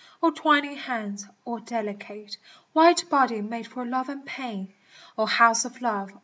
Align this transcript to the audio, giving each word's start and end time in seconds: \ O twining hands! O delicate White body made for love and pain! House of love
\ 0.13 0.23
O 0.23 0.31
twining 0.31 0.77
hands! 0.77 1.27
O 1.45 1.59
delicate 1.59 2.35
White 2.73 3.07
body 3.07 3.39
made 3.39 3.67
for 3.67 3.85
love 3.85 4.09
and 4.09 4.25
pain! 4.25 4.73
House 5.15 5.63
of 5.63 5.79
love 5.79 6.09